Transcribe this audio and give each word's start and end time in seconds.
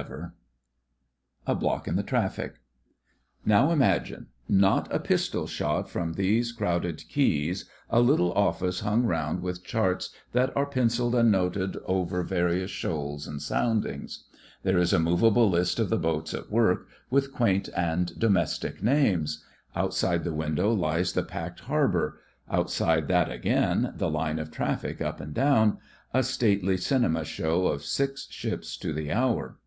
28 0.00 0.10
THE 0.14 0.24
FRINGES 0.24 0.32
OF 0.32 0.32
THE 0.32 1.44
FLEET 1.44 1.52
A 1.52 1.60
BLOCK 1.60 1.88
IN 1.88 1.96
THE 1.96 2.02
TRAFFIC 2.02 2.54
Now 3.44 3.70
imagine, 3.70 4.26
not 4.48 4.88
a 4.94 4.98
pistol 4.98 5.46
shot 5.46 5.90
from 5.90 6.14
these 6.14 6.52
crowded 6.52 7.04
quays, 7.12 7.66
a 7.90 8.00
little 8.00 8.32
Office 8.32 8.80
hung 8.80 9.04
round 9.04 9.42
with 9.42 9.62
charts 9.62 10.08
that 10.32 10.56
are 10.56 10.64
pencilled 10.64 11.14
and 11.14 11.30
noted 11.30 11.76
over 11.84 12.22
various 12.22 12.70
shoals 12.70 13.26
and 13.26 13.42
soundings. 13.42 14.24
There 14.62 14.78
is 14.78 14.94
a 14.94 14.98
movable 14.98 15.50
list 15.50 15.78
of 15.78 15.90
the 15.90 15.98
boats 15.98 16.32
at 16.32 16.50
work, 16.50 16.88
with 17.10 17.34
quaint 17.34 17.68
and 17.76 18.18
domestic 18.18 18.82
names. 18.82 19.44
Outside 19.76 20.24
the 20.24 20.32
window 20.32 20.72
lies 20.72 21.12
the 21.12 21.22
packed 21.24 21.60
harbour— 21.60 22.20
outside 22.50 23.06
that 23.08 23.30
again 23.30 23.92
the 23.96 24.08
line 24.08 24.38
of 24.38 24.50
traffic 24.50 25.02
up 25.02 25.20
and 25.20 25.34
down— 25.34 25.76
a 26.14 26.22
stately 26.22 26.78
cinema 26.78 27.22
show 27.26 27.66
of 27.66 27.84
six 27.84 28.26
ships 28.30 28.78
to 28.78 28.94
the 28.94 29.12
hour. 29.12 29.58